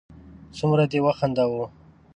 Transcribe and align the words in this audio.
څومره 0.57 0.83
دې 0.91 0.99
و 1.03 1.07
خنداوه 1.19 1.65